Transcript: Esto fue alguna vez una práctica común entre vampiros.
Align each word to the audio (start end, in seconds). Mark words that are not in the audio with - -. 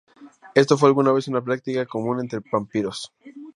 Esto 0.55 0.79
fue 0.79 0.87
alguna 0.89 1.11
vez 1.11 1.27
una 1.27 1.43
práctica 1.43 1.85
común 1.85 2.19
entre 2.21 2.39
vampiros. 2.51 3.13